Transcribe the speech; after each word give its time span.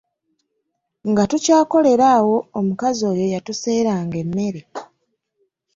Nga 1.09 1.23
tukyakolera 1.29 2.05
awo 2.17 2.35
omukazi 2.59 3.01
oyo 3.11 3.25
yatuseeranga 3.33 4.15
emmere. 4.23 4.61